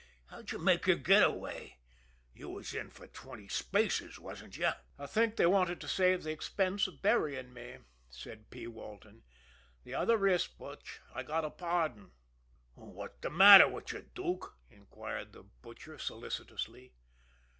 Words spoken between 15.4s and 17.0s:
Butcher solicitously.